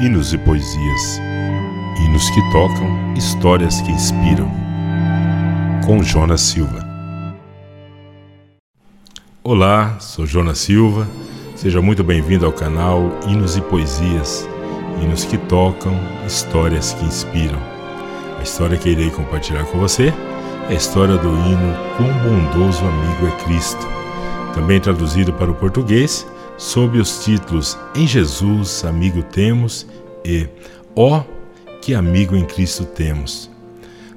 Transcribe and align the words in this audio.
hinos 0.00 0.32
e 0.32 0.38
poesias. 0.38 1.20
Hinos 2.00 2.30
que 2.30 2.40
tocam, 2.50 3.14
histórias 3.14 3.82
que 3.82 3.92
inspiram. 3.92 4.50
Com 5.84 6.02
Jonas 6.02 6.40
Silva. 6.40 6.88
Olá, 9.44 9.98
sou 10.00 10.24
Jonas 10.24 10.56
Silva. 10.56 11.06
Seja 11.54 11.82
muito 11.82 12.02
bem-vindo 12.02 12.46
ao 12.46 12.52
canal 12.52 13.10
Hinos 13.28 13.58
e 13.58 13.60
Poesias. 13.60 14.48
Hinos 15.02 15.26
que 15.26 15.36
tocam, 15.36 15.94
histórias 16.26 16.94
que 16.94 17.04
inspiram. 17.04 17.58
A 18.38 18.42
história 18.42 18.78
que 18.78 18.88
irei 18.88 19.10
compartilhar 19.10 19.64
com 19.64 19.78
você 19.78 20.14
é 20.70 20.72
a 20.72 20.74
história 20.74 21.18
do 21.18 21.28
hino 21.28 21.76
Quão 21.98 22.10
Bondoso 22.22 22.82
Amigo 22.86 23.26
é 23.26 23.44
Cristo, 23.44 23.86
também 24.54 24.80
traduzido 24.80 25.30
para 25.34 25.50
o 25.50 25.54
português 25.54 26.26
sob 26.60 26.98
os 26.98 27.24
títulos 27.24 27.76
Em 27.94 28.06
Jesus, 28.06 28.84
Amigo 28.84 29.22
Temos 29.22 29.86
e 30.24 30.48
Ó, 30.94 31.18
oh, 31.20 31.80
que 31.80 31.94
amigo 31.94 32.36
em 32.36 32.44
Cristo 32.44 32.84
temos. 32.84 33.50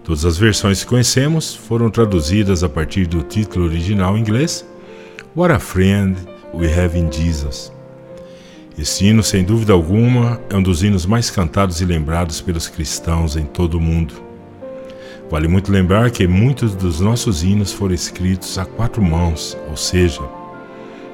Todas 0.04 0.26
as 0.26 0.38
versões 0.38 0.84
que 0.84 0.90
conhecemos 0.90 1.56
foram 1.56 1.90
traduzidas 1.90 2.64
a 2.64 2.70
partir 2.70 3.08
do 3.08 3.22
título 3.22 3.66
original 3.66 4.18
em 4.18 4.22
inglês 4.22 4.66
What 5.36 5.54
a 5.54 5.60
Friend 5.60 6.18
We 6.54 6.74
Have 6.74 6.98
in 7.00 7.12
Jesus. 7.12 7.72
Esse 8.78 9.06
hino, 9.06 9.24
sem 9.24 9.44
dúvida 9.44 9.72
alguma, 9.72 10.42
é 10.50 10.56
um 10.56 10.64
dos 10.64 10.84
hinos 10.84 11.06
mais 11.06 11.30
cantados 11.30 11.80
e 11.80 11.86
lembrados 11.86 12.42
pelos 12.42 12.68
cristãos 12.68 13.38
em 13.38 13.46
todo 13.46 13.76
o 13.76 13.82
mundo. 13.82 14.16
Vale 15.30 15.48
muito 15.48 15.72
lembrar 15.72 16.12
que 16.12 16.28
muitos 16.28 16.76
dos 16.76 17.00
nossos 17.00 17.44
hinos 17.44 17.72
foram 17.72 17.94
escritos 17.94 18.58
a 18.58 18.66
quatro 18.66 19.02
mãos, 19.02 19.58
ou 19.70 19.78
seja, 19.78 20.22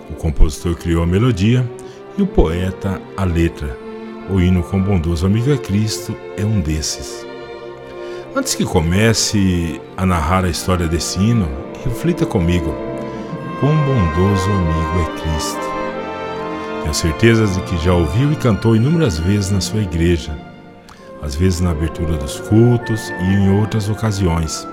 o 0.09 0.13
compositor 0.15 0.75
criou 0.75 1.03
a 1.03 1.07
melodia 1.07 1.69
e 2.17 2.21
o 2.21 2.27
poeta 2.27 3.01
a 3.15 3.23
letra. 3.23 3.88
O 4.31 4.39
hino 4.39 4.61
com 4.61 4.79
bondoso 4.79 5.25
amigo 5.25 5.51
a 5.51 5.57
Cristo 5.57 6.15
é 6.37 6.45
um 6.45 6.61
desses. 6.61 7.25
Antes 8.35 8.53
que 8.53 8.63
comece 8.63 9.81
a 9.97 10.05
narrar 10.05 10.45
a 10.45 10.49
história 10.49 10.87
desse 10.87 11.19
hino, 11.19 11.47
reflita 11.83 12.27
comigo: 12.27 12.71
quão 13.59 13.75
bondoso 13.75 14.51
amigo 14.51 14.99
é 15.01 15.19
Cristo. 15.19 15.69
Tenho 16.83 16.93
certeza 16.93 17.47
de 17.47 17.61
que 17.61 17.83
já 17.83 17.91
ouviu 17.91 18.31
e 18.31 18.35
cantou 18.35 18.75
inúmeras 18.75 19.17
vezes 19.17 19.49
na 19.49 19.61
sua 19.61 19.81
igreja, 19.81 20.31
às 21.23 21.33
vezes 21.33 21.59
na 21.59 21.71
abertura 21.71 22.15
dos 22.15 22.39
cultos 22.39 23.09
e 23.09 23.33
em 23.33 23.59
outras 23.59 23.89
ocasiões. 23.89 24.67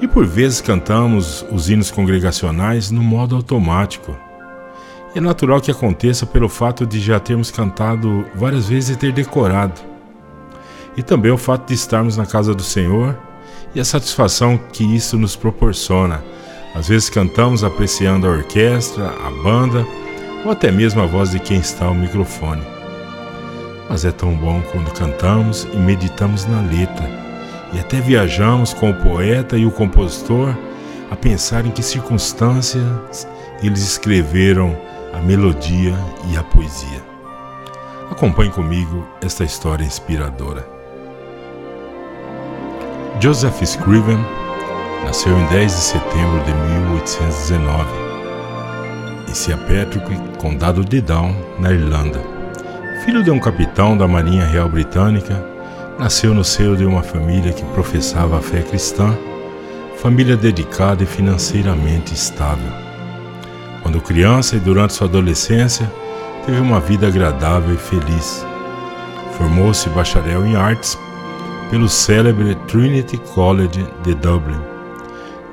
E 0.00 0.08
por 0.08 0.26
vezes 0.26 0.60
cantamos 0.60 1.46
os 1.52 1.70
hinos 1.70 1.88
congregacionais 1.88 2.90
no 2.90 3.00
modo 3.00 3.36
automático 3.36 4.12
é 5.14 5.20
natural 5.20 5.60
que 5.60 5.70
aconteça 5.70 6.24
pelo 6.24 6.48
fato 6.48 6.86
de 6.86 6.98
já 6.98 7.20
termos 7.20 7.50
cantado 7.50 8.24
várias 8.34 8.68
vezes 8.68 8.90
e 8.90 8.98
ter 8.98 9.12
decorado. 9.12 9.80
E 10.96 11.02
também 11.02 11.30
o 11.30 11.38
fato 11.38 11.68
de 11.68 11.74
estarmos 11.74 12.16
na 12.16 12.26
casa 12.26 12.54
do 12.54 12.62
Senhor 12.62 13.16
e 13.74 13.80
a 13.80 13.84
satisfação 13.84 14.58
que 14.72 14.84
isso 14.84 15.18
nos 15.18 15.36
proporciona. 15.36 16.22
Às 16.74 16.88
vezes 16.88 17.10
cantamos 17.10 17.62
apreciando 17.62 18.26
a 18.26 18.30
orquestra, 18.30 19.08
a 19.08 19.30
banda 19.42 19.86
ou 20.44 20.50
até 20.50 20.70
mesmo 20.72 21.02
a 21.02 21.06
voz 21.06 21.30
de 21.30 21.38
quem 21.38 21.58
está 21.58 21.86
ao 21.86 21.94
microfone. 21.94 22.62
Mas 23.88 24.04
é 24.04 24.10
tão 24.10 24.34
bom 24.34 24.62
quando 24.72 24.92
cantamos 24.92 25.68
e 25.72 25.76
meditamos 25.76 26.46
na 26.46 26.60
letra 26.62 27.22
e 27.72 27.78
até 27.78 28.00
viajamos 28.00 28.74
com 28.74 28.90
o 28.90 28.94
poeta 28.94 29.56
e 29.56 29.66
o 29.66 29.70
compositor 29.70 30.54
a 31.10 31.16
pensar 31.16 31.66
em 31.66 31.70
que 31.70 31.82
circunstâncias 31.82 33.26
eles 33.62 33.82
escreveram 33.82 34.76
a 35.12 35.18
melodia 35.18 35.94
e 36.30 36.36
a 36.36 36.42
poesia. 36.42 37.02
Acompanhe 38.10 38.50
comigo 38.50 39.06
esta 39.20 39.44
história 39.44 39.84
inspiradora. 39.84 40.66
Joseph 43.20 43.62
Scriven 43.62 44.18
nasceu 45.04 45.38
em 45.38 45.46
10 45.46 45.72
de 45.72 45.78
setembro 45.78 46.44
de 46.44 46.52
1819 46.52 48.12
em 49.32 49.34
Seapatrick, 49.34 50.14
condado 50.38 50.84
de 50.84 51.00
Down, 51.00 51.34
na 51.58 51.72
Irlanda. 51.72 52.20
Filho 53.02 53.24
de 53.24 53.30
um 53.30 53.40
capitão 53.40 53.96
da 53.96 54.06
Marinha 54.06 54.44
Real 54.44 54.68
Britânica, 54.68 55.42
nasceu 55.98 56.34
no 56.34 56.44
seio 56.44 56.76
de 56.76 56.84
uma 56.84 57.02
família 57.02 57.52
que 57.52 57.64
professava 57.66 58.38
a 58.38 58.42
fé 58.42 58.60
cristã, 58.60 59.16
família 59.96 60.36
dedicada 60.36 61.02
e 61.02 61.06
financeiramente 61.06 62.12
estável. 62.12 62.81
Quando 63.82 64.00
criança 64.00 64.56
e 64.56 64.60
durante 64.60 64.94
sua 64.94 65.06
adolescência, 65.06 65.90
teve 66.46 66.60
uma 66.60 66.80
vida 66.80 67.08
agradável 67.08 67.74
e 67.74 67.78
feliz. 67.78 68.46
Formou-se 69.32 69.88
bacharel 69.90 70.46
em 70.46 70.56
artes 70.56 70.98
pelo 71.70 71.88
célebre 71.88 72.54
Trinity 72.68 73.16
College 73.18 73.86
de 74.02 74.14
Dublin. 74.14 74.60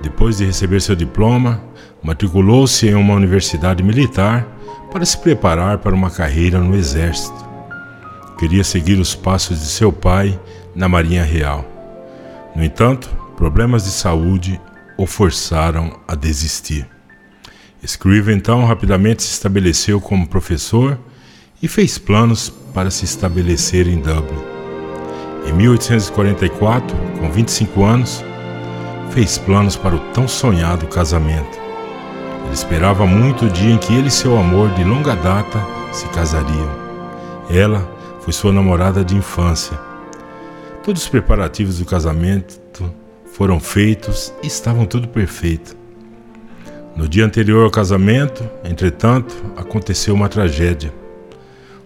Depois 0.01 0.37
de 0.37 0.45
receber 0.45 0.81
seu 0.81 0.95
diploma, 0.95 1.61
matriculou-se 2.03 2.87
em 2.87 2.93
uma 2.93 3.13
universidade 3.13 3.83
militar 3.83 4.47
para 4.91 5.05
se 5.05 5.17
preparar 5.17 5.79
para 5.79 5.95
uma 5.95 6.09
carreira 6.09 6.59
no 6.59 6.75
exército. 6.75 7.47
Queria 8.37 8.63
seguir 8.63 8.99
os 8.99 9.15
passos 9.15 9.59
de 9.59 9.65
seu 9.65 9.91
pai 9.91 10.39
na 10.75 10.87
Marinha 10.87 11.23
Real. 11.23 11.65
No 12.55 12.63
entanto, 12.63 13.09
problemas 13.35 13.83
de 13.83 13.91
saúde 13.91 14.59
o 14.97 15.05
forçaram 15.05 15.99
a 16.07 16.15
desistir. 16.15 16.98
Scrive 17.83 18.33
então 18.33 18.65
rapidamente 18.65 19.23
se 19.23 19.31
estabeleceu 19.31 20.01
como 20.01 20.27
professor 20.27 20.99
e 21.61 21.67
fez 21.67 21.97
planos 21.97 22.49
para 22.73 22.91
se 22.91 23.05
estabelecer 23.05 23.87
em 23.87 23.97
Dublin. 23.99 24.43
Em 25.47 25.53
1844, 25.53 26.95
com 27.19 27.31
25 27.31 27.83
anos, 27.83 28.23
fez 29.11 29.37
planos 29.37 29.75
para 29.75 29.95
o 29.95 29.99
tão 30.13 30.27
sonhado 30.27 30.87
casamento. 30.87 31.57
Ele 32.45 32.53
esperava 32.53 33.05
muito 33.05 33.45
o 33.45 33.49
dia 33.49 33.71
em 33.71 33.77
que 33.77 33.93
ele 33.93 34.09
e 34.09 34.11
seu 34.11 34.37
amor 34.37 34.69
de 34.71 34.83
longa 34.83 35.15
data 35.15 35.59
se 35.91 36.05
casariam. 36.09 36.69
Ela 37.49 37.89
foi 38.21 38.33
sua 38.33 38.51
namorada 38.51 39.03
de 39.03 39.15
infância. 39.15 39.79
Todos 40.83 41.03
os 41.03 41.09
preparativos 41.09 41.79
do 41.79 41.85
casamento 41.85 42.59
foram 43.33 43.59
feitos 43.59 44.33
e 44.43 44.47
estavam 44.47 44.85
tudo 44.85 45.07
perfeito. 45.07 45.78
No 46.99 47.07
dia 47.07 47.25
anterior 47.25 47.63
ao 47.63 47.71
casamento, 47.71 48.43
entretanto, 48.61 49.33
aconteceu 49.55 50.13
uma 50.13 50.27
tragédia. 50.27 50.93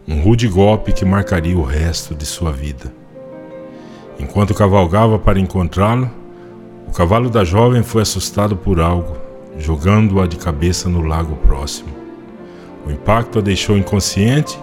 Um 0.07 0.19
rude 0.24 0.47
golpe 0.47 0.91
que 0.91 1.06
marcaria 1.06 1.56
o 1.56 1.62
resto 1.62 2.16
de 2.16 2.25
sua 2.25 2.51
vida. 2.51 2.91
Enquanto 4.18 4.56
cavalgava 4.56 5.19
para 5.19 5.40
encontrá-lo, 5.40 6.09
o 6.88 6.91
cavalo 6.91 7.29
da 7.29 7.44
jovem 7.44 7.84
foi 7.84 8.02
assustado 8.02 8.57
por 8.57 8.79
algo, 8.79 9.16
jogando-a 9.59 10.25
de 10.25 10.35
cabeça 10.35 10.90
no 10.90 11.02
lago 11.02 11.35
próximo. 11.35 11.94
O 12.84 12.90
impacto 12.90 13.38
a 13.38 13.41
deixou 13.44 13.78
inconsciente 13.78 14.57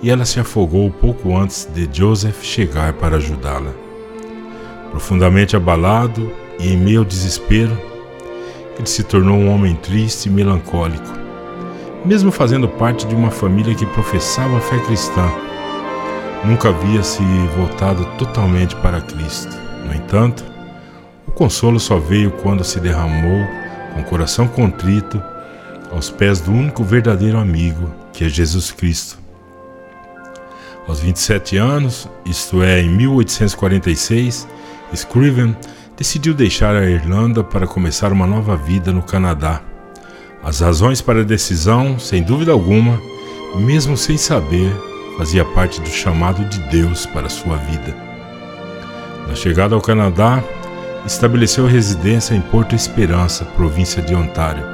e 0.00 0.08
ela 0.08 0.24
se 0.24 0.40
afogou 0.40 0.90
pouco 0.90 1.36
antes 1.36 1.68
de 1.74 1.86
Joseph 1.92 2.42
chegar 2.42 2.94
para 2.94 3.18
ajudá-la. 3.18 3.74
Profundamente 4.90 5.56
abalado 5.56 6.32
e 6.58 6.72
em 6.72 6.76
meio 6.78 7.00
ao 7.00 7.04
desespero, 7.04 7.89
ele 8.80 8.86
se 8.86 9.04
tornou 9.04 9.36
um 9.36 9.50
homem 9.50 9.74
triste 9.74 10.26
e 10.26 10.32
melancólico. 10.32 11.12
Mesmo 12.04 12.32
fazendo 12.32 12.66
parte 12.66 13.06
de 13.06 13.14
uma 13.14 13.30
família 13.30 13.74
que 13.74 13.84
professava 13.84 14.56
a 14.56 14.60
fé 14.60 14.78
cristã, 14.78 15.30
nunca 16.46 16.70
havia 16.70 17.02
se 17.02 17.22
voltado 17.58 18.06
totalmente 18.16 18.74
para 18.76 19.02
Cristo. 19.02 19.54
No 19.84 19.94
entanto, 19.94 20.42
o 21.26 21.30
consolo 21.30 21.78
só 21.78 21.98
veio 21.98 22.30
quando 22.30 22.64
se 22.64 22.80
derramou 22.80 23.46
com 23.92 24.00
o 24.00 24.04
coração 24.04 24.48
contrito 24.48 25.22
aos 25.92 26.08
pés 26.08 26.40
do 26.40 26.50
único 26.50 26.82
verdadeiro 26.82 27.38
amigo, 27.38 27.92
que 28.14 28.24
é 28.24 28.28
Jesus 28.30 28.70
Cristo. 28.72 29.18
Aos 30.88 31.00
27 31.00 31.58
anos, 31.58 32.08
isto 32.24 32.62
é, 32.62 32.80
em 32.80 32.88
1846, 32.88 34.48
Scriven 34.94 35.54
decidiu 36.00 36.32
deixar 36.32 36.74
a 36.74 36.88
Irlanda 36.88 37.44
para 37.44 37.66
começar 37.66 38.10
uma 38.10 38.26
nova 38.26 38.56
vida 38.56 38.90
no 38.90 39.02
Canadá. 39.02 39.60
As 40.42 40.60
razões 40.60 41.02
para 41.02 41.20
a 41.20 41.24
decisão, 41.24 41.98
sem 41.98 42.22
dúvida 42.22 42.52
alguma, 42.52 42.98
mesmo 43.56 43.98
sem 43.98 44.16
saber, 44.16 44.74
fazia 45.18 45.44
parte 45.44 45.78
do 45.78 45.90
chamado 45.90 46.42
de 46.46 46.58
Deus 46.70 47.04
para 47.04 47.28
sua 47.28 47.56
vida. 47.56 47.94
Na 49.28 49.34
chegada 49.34 49.74
ao 49.74 49.82
Canadá, 49.82 50.42
estabeleceu 51.04 51.66
residência 51.66 52.34
em 52.34 52.40
Porto 52.40 52.74
Esperança, 52.74 53.44
província 53.44 54.00
de 54.00 54.14
Ontário. 54.14 54.64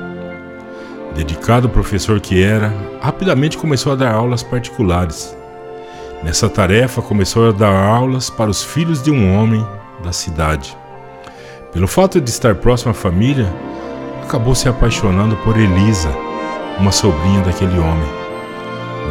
Dedicado 1.16 1.68
professor 1.68 2.20
que 2.20 2.40
era, 2.40 2.72
rapidamente 3.00 3.58
começou 3.58 3.90
a 3.90 3.96
dar 3.96 4.14
aulas 4.14 4.44
particulares. 4.44 5.36
Nessa 6.22 6.48
tarefa, 6.48 7.02
começou 7.02 7.48
a 7.48 7.52
dar 7.52 7.74
aulas 7.74 8.30
para 8.30 8.48
os 8.48 8.62
filhos 8.62 9.02
de 9.02 9.10
um 9.10 9.36
homem 9.36 9.66
da 10.04 10.12
cidade. 10.12 10.76
Pelo 11.76 11.86
fato 11.86 12.18
de 12.22 12.30
estar 12.30 12.54
próximo 12.54 12.92
à 12.92 12.94
família, 12.94 13.46
acabou 14.22 14.54
se 14.54 14.66
apaixonando 14.66 15.36
por 15.36 15.58
Elisa, 15.58 16.08
uma 16.80 16.90
sobrinha 16.90 17.42
daquele 17.42 17.78
homem. 17.78 18.08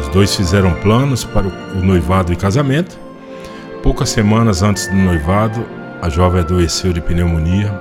Os 0.00 0.08
dois 0.08 0.34
fizeram 0.34 0.74
planos 0.74 1.22
para 1.22 1.46
o 1.46 1.80
noivado 1.80 2.32
e 2.32 2.36
casamento. 2.36 2.98
Poucas 3.84 4.08
semanas 4.08 4.64
antes 4.64 4.88
do 4.88 4.96
noivado, 4.96 5.64
a 6.02 6.08
jovem 6.08 6.40
adoeceu 6.40 6.92
de 6.92 7.00
pneumonia, 7.00 7.72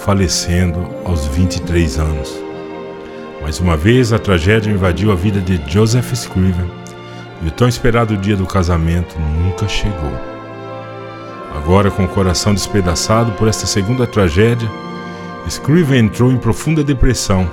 falecendo 0.00 0.84
aos 1.04 1.24
23 1.28 2.00
anos. 2.00 2.34
Mais 3.40 3.60
uma 3.60 3.76
vez, 3.76 4.12
a 4.12 4.18
tragédia 4.18 4.72
invadiu 4.72 5.12
a 5.12 5.14
vida 5.14 5.40
de 5.40 5.62
Joseph 5.72 6.12
Scriven 6.12 6.68
e 7.40 7.46
o 7.46 7.52
tão 7.52 7.68
esperado 7.68 8.16
dia 8.16 8.34
do 8.34 8.46
casamento 8.46 9.16
nunca 9.20 9.68
chegou. 9.68 10.37
Agora, 11.58 11.90
com 11.90 12.04
o 12.04 12.08
coração 12.08 12.54
despedaçado 12.54 13.32
por 13.32 13.48
esta 13.48 13.66
segunda 13.66 14.06
tragédia, 14.06 14.70
Scriven 15.48 15.98
entrou 16.04 16.30
em 16.30 16.38
profunda 16.38 16.84
depressão, 16.84 17.50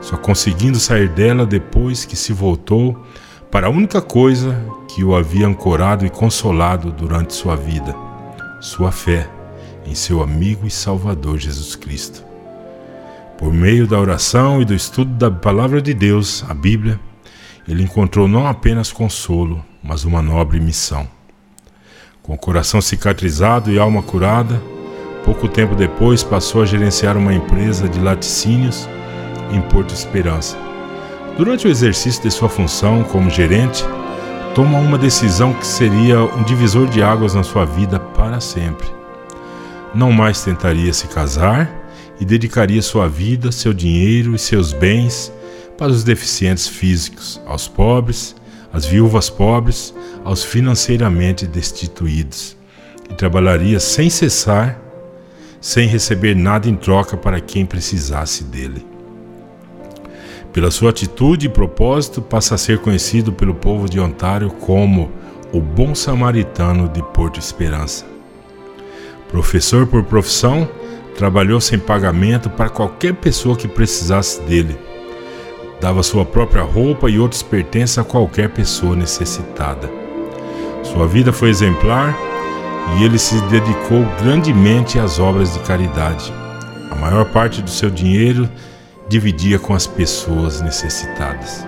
só 0.00 0.16
conseguindo 0.16 0.80
sair 0.80 1.08
dela 1.08 1.46
depois 1.46 2.04
que 2.04 2.16
se 2.16 2.32
voltou 2.32 3.00
para 3.48 3.68
a 3.68 3.70
única 3.70 4.02
coisa 4.02 4.60
que 4.88 5.04
o 5.04 5.14
havia 5.14 5.46
ancorado 5.46 6.04
e 6.04 6.10
consolado 6.10 6.90
durante 6.90 7.32
sua 7.32 7.54
vida: 7.54 7.94
sua 8.60 8.90
fé 8.90 9.30
em 9.86 9.94
seu 9.94 10.22
amigo 10.22 10.66
e 10.66 10.70
Salvador 10.70 11.38
Jesus 11.38 11.76
Cristo. 11.76 12.24
Por 13.38 13.52
meio 13.54 13.86
da 13.86 13.98
oração 13.98 14.60
e 14.60 14.64
do 14.64 14.74
estudo 14.74 15.12
da 15.14 15.30
Palavra 15.30 15.80
de 15.80 15.94
Deus, 15.94 16.44
a 16.48 16.52
Bíblia, 16.52 16.98
ele 17.66 17.84
encontrou 17.84 18.26
não 18.26 18.48
apenas 18.48 18.90
consolo, 18.90 19.64
mas 19.82 20.04
uma 20.04 20.20
nobre 20.20 20.58
missão. 20.58 21.19
Com 22.22 22.34
o 22.34 22.38
coração 22.38 22.80
cicatrizado 22.80 23.72
e 23.72 23.78
alma 23.78 24.02
curada, 24.02 24.62
pouco 25.24 25.48
tempo 25.48 25.74
depois 25.74 26.22
passou 26.22 26.62
a 26.62 26.66
gerenciar 26.66 27.16
uma 27.16 27.32
empresa 27.32 27.88
de 27.88 27.98
laticínios 27.98 28.88
em 29.52 29.60
Porto 29.62 29.94
Esperança. 29.94 30.56
Durante 31.36 31.66
o 31.66 31.70
exercício 31.70 32.22
de 32.22 32.30
sua 32.30 32.48
função 32.48 33.02
como 33.04 33.30
gerente, 33.30 33.84
toma 34.54 34.78
uma 34.78 34.98
decisão 34.98 35.54
que 35.54 35.66
seria 35.66 36.22
um 36.22 36.42
divisor 36.42 36.88
de 36.88 37.02
águas 37.02 37.34
na 37.34 37.42
sua 37.42 37.64
vida 37.64 37.98
para 37.98 38.40
sempre. 38.40 38.86
Não 39.94 40.12
mais 40.12 40.44
tentaria 40.44 40.92
se 40.92 41.06
casar 41.08 41.70
e 42.20 42.24
dedicaria 42.24 42.82
sua 42.82 43.08
vida, 43.08 43.50
seu 43.50 43.72
dinheiro 43.72 44.34
e 44.34 44.38
seus 44.38 44.72
bens 44.72 45.32
para 45.78 45.90
os 45.90 46.04
deficientes 46.04 46.68
físicos, 46.68 47.40
aos 47.46 47.66
pobres, 47.66 48.36
às 48.72 48.86
viúvas 48.86 49.28
pobres, 49.28 49.94
aos 50.24 50.44
financeiramente 50.44 51.46
destituídos, 51.46 52.56
e 53.08 53.14
trabalharia 53.14 53.80
sem 53.80 54.08
cessar, 54.08 54.80
sem 55.60 55.86
receber 55.86 56.34
nada 56.34 56.68
em 56.68 56.76
troca 56.76 57.16
para 57.16 57.40
quem 57.40 57.66
precisasse 57.66 58.44
dele. 58.44 58.86
Pela 60.52 60.70
sua 60.70 60.90
atitude 60.90 61.46
e 61.46 61.48
propósito, 61.48 62.20
passa 62.20 62.54
a 62.54 62.58
ser 62.58 62.78
conhecido 62.78 63.32
pelo 63.32 63.54
povo 63.54 63.88
de 63.88 64.00
Ontário 64.00 64.50
como 64.50 65.12
o 65.52 65.60
Bom 65.60 65.94
Samaritano 65.94 66.88
de 66.88 67.02
Porto 67.02 67.38
Esperança. 67.38 68.04
Professor 69.28 69.86
por 69.86 70.02
profissão, 70.02 70.68
trabalhou 71.16 71.60
sem 71.60 71.78
pagamento 71.78 72.50
para 72.50 72.68
qualquer 72.68 73.14
pessoa 73.14 73.56
que 73.56 73.68
precisasse 73.68 74.40
dele. 74.42 74.76
Dava 75.80 76.02
sua 76.02 76.24
própria 76.24 76.62
roupa 76.62 77.08
e 77.08 77.18
outros 77.18 77.42
pertences 77.42 77.98
a 77.98 78.04
qualquer 78.04 78.50
pessoa 78.50 78.94
necessitada. 78.94 79.90
Sua 80.82 81.06
vida 81.06 81.32
foi 81.32 81.48
exemplar 81.48 82.16
e 82.98 83.04
ele 83.04 83.18
se 83.18 83.40
dedicou 83.42 84.04
grandemente 84.20 84.98
às 84.98 85.18
obras 85.18 85.54
de 85.54 85.60
caridade. 85.60 86.32
A 86.90 86.94
maior 86.96 87.26
parte 87.32 87.62
do 87.62 87.70
seu 87.70 87.88
dinheiro 87.88 88.48
dividia 89.08 89.58
com 89.58 89.74
as 89.74 89.86
pessoas 89.86 90.60
necessitadas. 90.60 91.66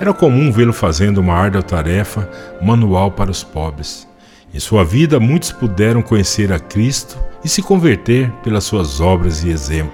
Era 0.00 0.12
comum 0.12 0.52
vê-lo 0.52 0.72
fazendo 0.72 1.18
uma 1.18 1.34
árdua 1.34 1.62
tarefa 1.62 2.28
manual 2.60 3.10
para 3.10 3.30
os 3.30 3.42
pobres. 3.42 4.06
Em 4.52 4.58
sua 4.58 4.84
vida, 4.84 5.18
muitos 5.18 5.52
puderam 5.52 6.02
conhecer 6.02 6.52
a 6.52 6.58
Cristo 6.58 7.18
e 7.44 7.48
se 7.48 7.62
converter 7.62 8.30
pelas 8.42 8.64
suas 8.64 9.00
obras 9.00 9.44
e 9.44 9.50
exemplo. 9.50 9.92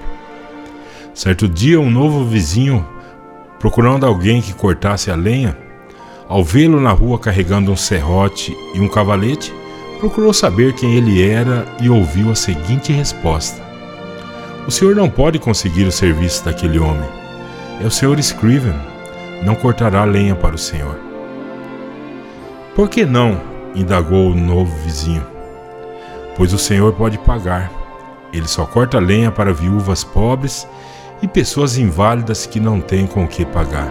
Certo 1.14 1.48
dia, 1.48 1.80
um 1.80 1.90
novo 1.90 2.24
vizinho, 2.24 2.86
procurando 3.62 4.04
alguém 4.04 4.42
que 4.42 4.52
cortasse 4.52 5.08
a 5.08 5.14
lenha, 5.14 5.56
ao 6.28 6.42
vê-lo 6.42 6.80
na 6.80 6.90
rua 6.90 7.16
carregando 7.16 7.70
um 7.70 7.76
serrote 7.76 8.56
e 8.74 8.80
um 8.80 8.88
cavalete, 8.88 9.54
procurou 10.00 10.32
saber 10.32 10.72
quem 10.74 10.96
ele 10.96 11.22
era 11.22 11.64
e 11.80 11.88
ouviu 11.88 12.32
a 12.32 12.34
seguinte 12.34 12.92
resposta: 12.92 13.62
o 14.66 14.70
senhor 14.70 14.96
não 14.96 15.08
pode 15.08 15.38
conseguir 15.38 15.84
o 15.84 15.92
serviço 15.92 16.44
daquele 16.44 16.80
homem. 16.80 17.08
É 17.80 17.86
o 17.86 17.90
senhor 17.90 18.18
Scriven. 18.18 18.74
Não 19.44 19.54
cortará 19.54 20.04
lenha 20.04 20.34
para 20.34 20.54
o 20.54 20.58
senhor. 20.58 20.98
Por 22.74 22.88
que 22.88 23.04
não? 23.04 23.40
indagou 23.74 24.30
o 24.30 24.34
novo 24.36 24.72
vizinho. 24.84 25.26
Pois 26.36 26.52
o 26.52 26.58
senhor 26.58 26.92
pode 26.92 27.16
pagar. 27.18 27.70
Ele 28.32 28.46
só 28.46 28.66
corta 28.66 28.98
lenha 28.98 29.30
para 29.30 29.52
viúvas 29.52 30.04
pobres 30.04 30.66
e 31.22 31.28
pessoas 31.28 31.78
inválidas 31.78 32.44
que 32.44 32.58
não 32.58 32.80
têm 32.80 33.06
com 33.06 33.24
o 33.24 33.28
que 33.28 33.44
pagar. 33.44 33.90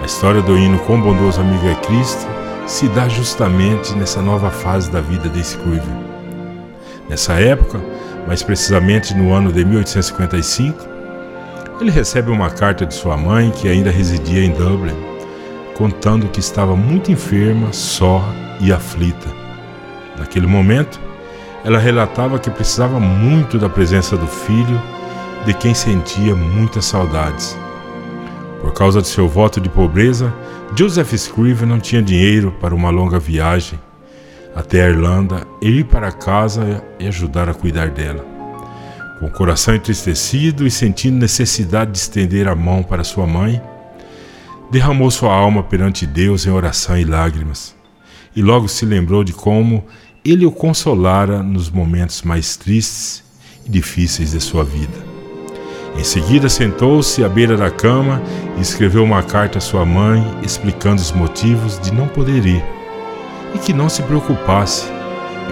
A 0.00 0.06
história 0.06 0.40
do 0.40 0.56
hino 0.56 0.78
Quão 0.80 1.00
Bondoso 1.00 1.40
Amigo 1.40 1.68
é 1.68 1.74
Cristo 1.74 2.26
se 2.66 2.88
dá 2.88 3.08
justamente 3.08 3.92
nessa 3.94 4.22
nova 4.22 4.50
fase 4.50 4.90
da 4.90 5.00
vida 5.00 5.28
de 5.28 5.40
Scriven. 5.40 6.12
Nessa 7.08 7.34
época, 7.34 7.80
mais 8.26 8.42
precisamente 8.42 9.14
no 9.14 9.32
ano 9.32 9.52
de 9.52 9.64
1855, 9.64 10.92
ele 11.80 11.90
recebe 11.90 12.30
uma 12.30 12.48
carta 12.48 12.86
de 12.86 12.94
sua 12.94 13.16
mãe, 13.16 13.50
que 13.50 13.68
ainda 13.68 13.90
residia 13.90 14.44
em 14.44 14.52
Dublin, 14.52 14.94
contando 15.76 16.28
que 16.28 16.38
estava 16.38 16.76
muito 16.76 17.10
enferma, 17.10 17.72
só 17.72 18.22
e 18.60 18.72
aflita. 18.72 19.28
Naquele 20.16 20.46
momento, 20.46 21.00
ela 21.64 21.78
relatava 21.78 22.38
que 22.38 22.50
precisava 22.50 23.00
muito 23.00 23.58
da 23.58 23.68
presença 23.68 24.16
do 24.16 24.26
filho, 24.26 24.80
de 25.44 25.54
quem 25.54 25.74
sentia 25.74 26.34
muitas 26.34 26.84
saudades. 26.84 27.56
Por 28.60 28.72
causa 28.72 29.02
de 29.02 29.08
seu 29.08 29.28
voto 29.28 29.60
de 29.60 29.68
pobreza, 29.68 30.32
Joseph 30.76 31.12
Scriven 31.14 31.68
não 31.68 31.80
tinha 31.80 32.00
dinheiro 32.00 32.52
para 32.60 32.74
uma 32.74 32.90
longa 32.90 33.18
viagem 33.18 33.78
até 34.54 34.84
a 34.84 34.88
Irlanda 34.88 35.46
e 35.60 35.68
ir 35.68 35.84
para 35.84 36.12
casa 36.12 36.84
e 36.98 37.06
ajudar 37.08 37.48
a 37.48 37.54
cuidar 37.54 37.90
dela. 37.90 38.24
Com 39.18 39.26
o 39.26 39.30
coração 39.30 39.74
entristecido 39.74 40.66
e 40.66 40.70
sentindo 40.70 41.16
necessidade 41.16 41.92
de 41.92 41.98
estender 41.98 42.48
a 42.48 42.54
mão 42.54 42.82
para 42.82 43.04
sua 43.04 43.26
mãe, 43.26 43.60
derramou 44.70 45.10
sua 45.10 45.34
alma 45.34 45.62
perante 45.62 46.06
Deus 46.06 46.46
em 46.46 46.50
oração 46.50 46.98
e 46.98 47.04
lágrimas, 47.04 47.74
e 48.34 48.42
logo 48.42 48.68
se 48.68 48.84
lembrou 48.84 49.22
de 49.22 49.32
como 49.32 49.84
ele 50.24 50.46
o 50.46 50.52
consolara 50.52 51.42
nos 51.42 51.68
momentos 51.68 52.22
mais 52.22 52.56
tristes 52.56 53.22
e 53.66 53.70
difíceis 53.70 54.32
de 54.32 54.40
sua 54.40 54.64
vida. 54.64 55.11
Em 55.96 56.04
seguida, 56.04 56.48
sentou-se 56.48 57.22
à 57.22 57.28
beira 57.28 57.56
da 57.56 57.70
cama 57.70 58.20
e 58.56 58.60
escreveu 58.60 59.04
uma 59.04 59.22
carta 59.22 59.58
à 59.58 59.60
sua 59.60 59.84
mãe 59.84 60.24
explicando 60.42 61.00
os 61.00 61.12
motivos 61.12 61.78
de 61.78 61.92
não 61.92 62.08
poder 62.08 62.46
ir 62.46 62.64
e 63.54 63.58
que 63.58 63.72
não 63.72 63.88
se 63.88 64.02
preocupasse, 64.02 64.86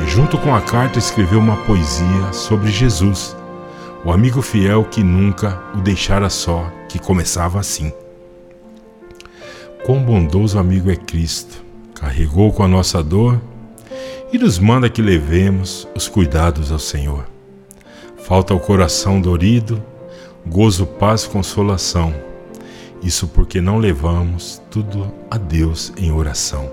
e 0.02 0.11
junto 0.11 0.38
com 0.38 0.54
a 0.54 0.61
carta 0.61 0.99
escreveu 0.99 1.38
uma 1.38 1.56
poesia 1.64 2.32
sobre 2.32 2.70
Jesus, 2.70 3.37
o 4.04 4.11
amigo 4.11 4.40
fiel 4.40 4.85
que 4.85 5.02
nunca 5.02 5.62
o 5.75 5.82
deixara 5.82 6.30
só, 6.30 6.70
que 6.88 6.99
começava 6.99 7.61
assim: 7.61 7.92
Quão 9.85 10.02
bondoso 10.02 10.59
amigo 10.59 10.90
é 10.90 10.97
Cristo, 10.97 11.62
carregou 11.94 12.52
com 12.52 12.62
a 12.62 12.68
nossa 12.68 13.02
dor 13.02 13.38
e 14.32 14.38
nos 14.38 14.59
manda 14.59 14.88
que 14.88 15.02
levemos 15.02 15.87
os 15.94 16.09
cuidados 16.09 16.73
ao 16.73 16.78
Senhor. 16.78 17.26
Falta 18.25 18.54
o 18.54 18.61
coração 18.61 19.20
dorido, 19.20 19.82
gozo, 20.50 20.85
paz 20.85 21.26
consolação. 21.26 22.12
Isso 23.00 23.28
porque 23.28 23.61
não 23.61 23.78
levamos 23.78 24.61
tudo 24.69 25.11
a 25.30 25.38
Deus 25.38 25.92
em 25.97 26.11
oração. 26.11 26.69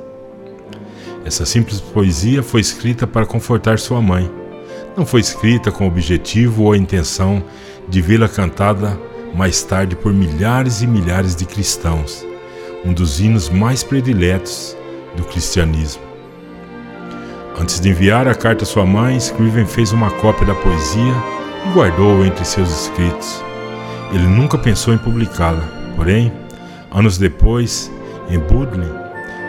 Essa 1.24 1.46
simples 1.46 1.79
poesia 1.79 2.41
foi 2.41 2.60
escrita 2.60 3.05
para 3.05 3.25
confortar 3.25 3.77
sua 3.77 4.01
mãe. 4.01 4.29
Não 4.98 5.05
foi 5.05 5.22
escrita 5.22 5.72
com 5.72 5.86
o 5.86 5.88
objetivo 5.88 6.63
ou 6.63 6.74
a 6.74 6.77
intenção 6.77 7.43
de 7.88 8.01
vê-la 8.01 8.27
cantada 8.27 9.00
mais 9.36 9.62
tarde 9.62 9.96
por 9.96 10.12
milhares 10.12 10.81
e 10.81 10.88
milhares 10.88 11.36
de 11.36 11.46
cristãos, 11.46 12.25
um 12.84 12.91
dos 12.91 13.19
hinos 13.19 13.48
mais 13.48 13.84
prediletos 13.84 14.75
do 15.15 15.24
cristianismo. 15.24 16.01
Antes 17.60 17.79
de 17.79 17.89
enviar 17.89 18.27
a 18.27 18.34
carta 18.34 18.63
à 18.63 18.67
sua 18.67 18.86
mãe, 18.86 19.17
Scriven 19.19 19.67
fez 19.67 19.91
uma 19.91 20.10
cópia 20.10 20.48
da 20.48 20.55
poesia 20.55 21.13
e 21.67 21.75
guardou-a 21.75 22.25
entre 22.25 22.43
seus 22.43 22.69
escritos. 22.69 23.47
Ele 24.12 24.28
nunca 24.28 24.58
pensou 24.58 24.94
em 24.94 24.98
publicá-la, 24.98 25.64
porém, 25.96 26.32
anos 26.92 27.18
depois, 27.18 27.92
em 28.30 28.40
Budley, 28.40 28.90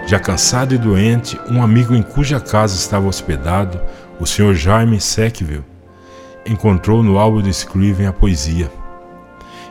já 0.07 0.19
cansado 0.19 0.75
e 0.75 0.79
doente, 0.79 1.39
um 1.51 1.63
amigo 1.63 1.95
em 1.95 2.03
cuja 2.03 2.41
casa 2.41 2.75
estava 2.75 3.07
hospedado, 3.07 3.81
o 4.19 4.27
Sr. 4.27 4.55
Jaime 4.55 5.01
Sackville, 5.01 5.65
encontrou 6.47 7.03
no 7.03 7.19
álbum 7.19 7.43
de 7.43 7.53
Scriven 7.53 8.07
a 8.07 8.13
poesia. 8.13 8.71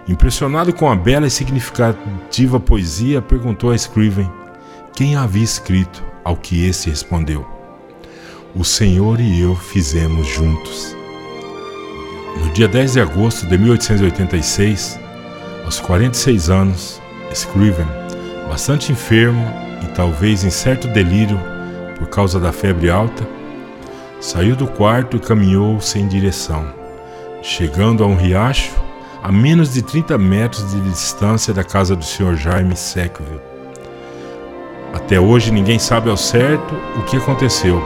Impressionado 0.08 0.72
com 0.72 0.90
a 0.90 0.96
bela 0.96 1.28
e 1.28 1.32
significativa 1.32 2.60
poesia, 2.60 3.22
perguntou 3.22 3.72
a 3.72 3.78
Scriven 3.78 4.30
quem 4.94 5.16
havia 5.16 5.44
escrito, 5.44 6.04
ao 6.24 6.36
que 6.36 6.66
esse 6.66 6.90
respondeu: 6.90 7.46
O 8.56 8.64
Senhor 8.64 9.20
e 9.20 9.42
eu 9.42 9.56
fizemos 9.56 10.28
juntos. 10.28 10.97
No 12.36 12.52
dia 12.52 12.68
10 12.68 12.94
de 12.94 13.00
agosto 13.00 13.48
de 13.48 13.58
1886, 13.58 15.00
aos 15.64 15.80
46 15.80 16.50
anos, 16.50 17.02
Scriven, 17.34 17.88
bastante 18.48 18.92
enfermo 18.92 19.46
e 19.84 19.88
talvez 19.88 20.44
em 20.44 20.50
certo 20.50 20.88
delírio 20.88 21.40
por 21.98 22.08
causa 22.08 22.40
da 22.40 22.52
febre 22.52 22.90
alta, 22.90 23.28
saiu 24.20 24.56
do 24.56 24.68
quarto 24.68 25.18
e 25.18 25.20
caminhou 25.20 25.80
sem 25.82 26.08
direção, 26.08 26.66
chegando 27.42 28.04
a 28.04 28.08
um 28.08 28.16
riacho 28.16 28.72
a 29.24 29.32
menos 29.32 29.74
de 29.74 29.82
30 29.82 30.18
metros 30.18 30.72
de 30.72 30.80
distância 30.82 31.54
da 31.54 31.64
casa 31.64 31.96
do 31.96 32.04
Sr. 32.06 32.36
Jaime 32.36 32.76
Sackville. 32.76 33.42
Até 34.94 35.20
hoje 35.20 35.52
ninguém 35.52 35.80
sabe 35.80 36.10
ao 36.10 36.18
certo 36.18 36.76
o 36.98 37.04
que 37.04 37.18
aconteceu. 37.18 37.82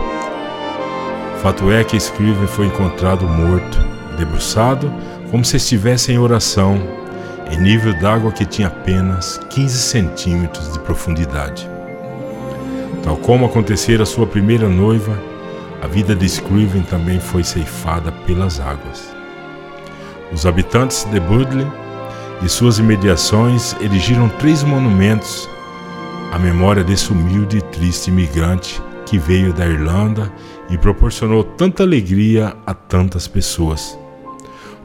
Fato 1.42 1.72
é 1.72 1.84
que 1.84 2.00
Scriven 2.00 2.48
foi 2.48 2.68
encontrado 2.68 3.28
morto, 3.28 3.91
debruçado, 4.18 4.92
como 5.30 5.44
se 5.44 5.58
estivesse 5.58 6.12
em 6.12 6.18
oração, 6.18 6.82
em 7.52 7.60
nível 7.60 7.94
d'água 8.00 8.32
que 8.32 8.46
tinha 8.46 8.68
apenas 8.68 9.40
15 9.50 9.78
centímetros 9.78 10.74
de 10.74 10.80
profundidade. 10.80 11.70
Tal 13.04 13.18
como 13.18 13.46
acontecera 13.46 14.04
a 14.04 14.06
sua 14.06 14.28
primeira 14.28 14.70
noiva, 14.70 15.18
a 15.82 15.88
vida 15.88 16.16
de 16.16 16.26
Scriven 16.26 16.84
também 16.84 17.20
foi 17.20 17.44
ceifada 17.44 18.12
pelas 18.26 18.60
águas. 18.60 19.14
Os 20.32 20.46
habitantes 20.46 21.04
de 21.06 21.20
Budley 21.20 21.68
e 22.44 22.48
suas 22.48 22.80
imediações 22.80 23.76
erigiram 23.82 24.30
três 24.30 24.64
monumentos 24.64 25.50
à 26.32 26.40
memória 26.40 26.84
desse 26.84 27.12
humilde 27.12 27.58
e 27.58 27.62
triste 27.62 28.10
imigrante 28.10 28.82
que 29.06 29.18
veio 29.18 29.52
da 29.52 29.68
Irlanda 29.68 30.32
e 30.70 30.78
proporcionou 30.78 31.44
tanta 31.44 31.84
alegria 31.84 32.56
a 32.66 32.74
tantas 32.74 33.28
pessoas. 33.28 34.00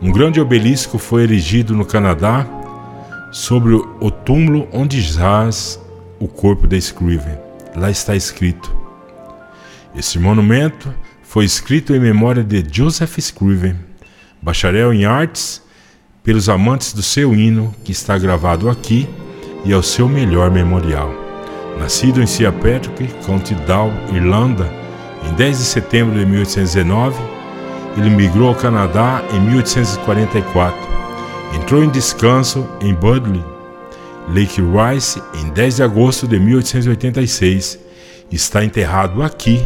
Um 0.00 0.12
grande 0.12 0.38
obelisco 0.40 0.98
foi 0.98 1.22
erigido 1.22 1.74
no 1.74 1.84
Canadá 1.84 2.46
sobre 3.32 3.74
o 3.74 4.10
túmulo 4.10 4.68
onde 4.70 5.00
jaz 5.00 5.80
o 6.20 6.28
corpo 6.28 6.66
de 6.66 6.78
Scriven. 6.78 7.38
Lá 7.74 7.90
está 7.90 8.14
escrito: 8.14 8.70
Este 9.94 10.18
monumento 10.18 10.92
foi 11.22 11.46
escrito 11.46 11.94
em 11.94 11.98
memória 11.98 12.44
de 12.44 12.62
Joseph 12.70 13.18
Scriven, 13.18 13.76
bacharel 14.42 14.92
em 14.92 15.06
artes, 15.06 15.62
pelos 16.22 16.50
amantes 16.50 16.92
do 16.92 17.02
seu 17.02 17.34
hino, 17.34 17.74
que 17.82 17.92
está 17.92 18.18
gravado 18.18 18.68
aqui, 18.68 19.08
e 19.64 19.72
é 19.72 19.76
o 19.76 19.82
seu 19.82 20.08
melhor 20.08 20.50
memorial. 20.50 21.10
Nascido 21.78 22.22
em 22.22 22.26
Sia 22.26 22.52
Patrick, 22.52 23.08
County 23.24 23.54
Down, 23.66 23.92
Irlanda, 24.14 24.70
em 25.26 25.34
10 25.34 25.58
de 25.58 25.64
setembro 25.64 26.18
de 26.18 26.26
1819, 26.26 27.35
ele 27.96 28.10
migrou 28.10 28.48
ao 28.48 28.54
Canadá 28.54 29.22
em 29.32 29.40
1844. 29.40 30.78
Entrou 31.54 31.82
em 31.82 31.88
descanso 31.88 32.68
em 32.80 32.92
Budley, 32.92 33.42
Lake 34.28 34.60
Rice, 34.60 35.22
em 35.34 35.48
10 35.50 35.76
de 35.76 35.82
agosto 35.82 36.26
de 36.26 36.38
1886. 36.38 37.78
Está 38.30 38.64
enterrado 38.64 39.22
aqui. 39.22 39.64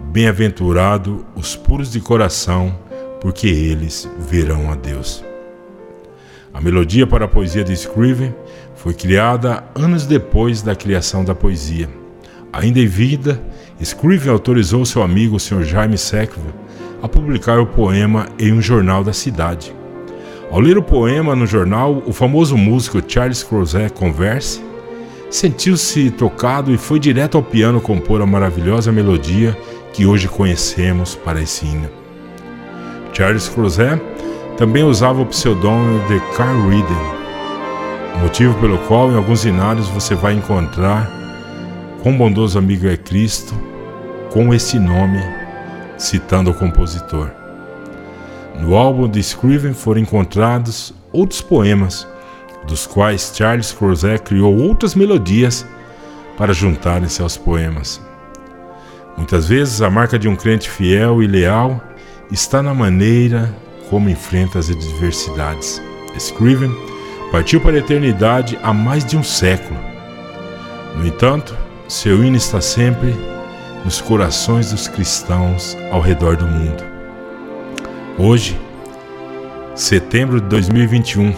Bem-aventurado 0.00 1.24
os 1.34 1.56
puros 1.56 1.90
de 1.90 2.00
coração, 2.00 2.76
porque 3.20 3.46
eles 3.46 4.08
verão 4.18 4.70
a 4.70 4.74
Deus. 4.74 5.24
A 6.52 6.60
melodia 6.60 7.06
para 7.06 7.24
a 7.24 7.28
poesia 7.28 7.64
de 7.64 7.72
Scriven 7.72 8.34
foi 8.74 8.92
criada 8.92 9.64
anos 9.74 10.06
depois 10.06 10.60
da 10.60 10.74
criação 10.74 11.24
da 11.24 11.34
poesia. 11.34 11.88
Ainda 12.52 12.80
em 12.80 12.86
vida, 12.86 13.40
Scriven 13.80 14.30
autorizou 14.30 14.84
seu 14.84 15.02
amigo, 15.02 15.36
o 15.36 15.40
Sr. 15.40 15.62
Jaime 15.62 15.96
Sackville, 15.96 16.52
a 17.02 17.08
publicar 17.08 17.58
o 17.58 17.66
poema 17.66 18.28
em 18.38 18.52
um 18.52 18.62
jornal 18.62 19.02
da 19.02 19.12
cidade. 19.12 19.74
Ao 20.50 20.60
ler 20.60 20.78
o 20.78 20.82
poema 20.82 21.34
no 21.34 21.46
jornal, 21.46 22.02
o 22.06 22.12
famoso 22.12 22.56
músico 22.56 23.02
Charles 23.06 23.42
Crozet 23.42 23.92
Converse 23.92 24.62
sentiu-se 25.30 26.10
tocado 26.10 26.72
e 26.72 26.78
foi 26.78 27.00
direto 27.00 27.36
ao 27.36 27.42
piano 27.42 27.80
compor 27.80 28.20
a 28.20 28.26
maravilhosa 28.26 28.92
melodia 28.92 29.56
que 29.92 30.06
hoje 30.06 30.28
conhecemos 30.28 31.14
para 31.14 31.40
esse 31.40 31.64
hino. 31.66 31.88
Charles 33.12 33.48
Crozet 33.48 34.00
também 34.56 34.84
usava 34.84 35.22
o 35.22 35.26
pseudônimo 35.26 36.06
de 36.06 36.20
Carl 36.36 36.68
Reeden, 36.68 37.22
motivo 38.20 38.54
pelo 38.60 38.78
qual 38.80 39.10
em 39.10 39.16
alguns 39.16 39.44
inários 39.44 39.88
você 39.88 40.14
vai 40.14 40.34
encontrar 40.34 41.10
quão 42.02 42.16
bondoso 42.16 42.58
amigo 42.58 42.86
é 42.86 42.96
Cristo 42.96 43.54
com 44.30 44.52
esse 44.52 44.78
nome, 44.78 45.18
citando 46.02 46.50
o 46.50 46.54
compositor. 46.54 47.30
No 48.60 48.74
álbum 48.76 49.08
de 49.08 49.22
Scriven 49.22 49.72
foram 49.72 50.00
encontrados 50.00 50.92
outros 51.12 51.40
poemas, 51.40 52.06
dos 52.66 52.86
quais 52.86 53.32
Charles 53.34 53.72
Crozet 53.72 54.22
criou 54.22 54.56
outras 54.56 54.94
melodias 54.94 55.66
para 56.36 56.52
juntarem-se 56.52 57.22
aos 57.22 57.36
poemas. 57.36 58.00
Muitas 59.16 59.48
vezes 59.48 59.82
a 59.82 59.90
marca 59.90 60.18
de 60.18 60.28
um 60.28 60.36
crente 60.36 60.68
fiel 60.68 61.22
e 61.22 61.26
leal 61.26 61.80
está 62.30 62.62
na 62.62 62.74
maneira 62.74 63.54
como 63.88 64.08
enfrenta 64.08 64.58
as 64.58 64.70
adversidades. 64.70 65.80
Scriven 66.18 66.74
partiu 67.30 67.60
para 67.60 67.76
a 67.76 67.78
eternidade 67.78 68.58
há 68.62 68.72
mais 68.72 69.04
de 69.04 69.16
um 69.16 69.22
século. 69.22 69.78
No 70.96 71.06
entanto, 71.06 71.56
seu 71.88 72.24
hino 72.24 72.36
está 72.36 72.60
sempre 72.60 73.14
nos 73.84 74.00
corações 74.00 74.70
dos 74.70 74.86
cristãos 74.88 75.76
ao 75.90 76.00
redor 76.00 76.36
do 76.36 76.46
mundo. 76.46 76.84
Hoje, 78.18 78.58
setembro 79.74 80.40
de 80.40 80.46
2021, 80.48 81.34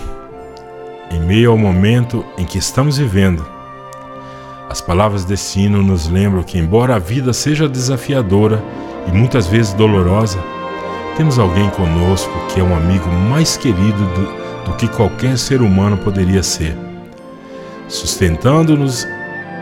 em 1.11 1.21
meio 1.21 1.51
ao 1.53 1.59
momento 1.59 2.25
em 2.37 2.45
que 2.45 2.59
estamos 2.59 2.99
vivendo, 2.99 3.47
as 4.69 4.81
palavras 4.81 5.25
desse 5.25 5.61
hino 5.61 5.83
nos 5.83 6.09
lembram 6.09 6.43
que, 6.43 6.59
embora 6.59 6.97
a 6.97 6.99
vida 6.99 7.33
seja 7.33 7.69
desafiadora 7.69 8.63
e 9.07 9.13
muitas 9.13 9.47
vezes 9.47 9.73
dolorosa, 9.73 10.39
temos 11.17 11.39
alguém 11.39 11.71
conosco 11.71 12.33
que 12.53 12.61
é 12.61 12.65
um 12.65 12.77
amigo 12.77 13.09
mais 13.09 13.57
querido 13.57 14.05
do, 14.15 14.71
do 14.71 14.77
que 14.77 14.89
qualquer 14.89 15.39
ser 15.39 15.63
humano 15.63 15.97
poderia 15.99 16.43
ser, 16.43 16.77
sustentando-nos 17.89 19.07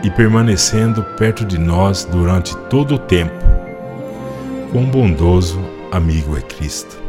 e 0.03 0.11
permanecendo 0.11 1.03
perto 1.17 1.45
de 1.45 1.59
nós 1.59 2.05
durante 2.05 2.57
todo 2.69 2.95
o 2.95 2.99
tempo. 2.99 3.35
Quão 4.71 4.85
bondoso 4.85 5.61
amigo 5.91 6.37
é 6.37 6.41
Cristo. 6.41 7.02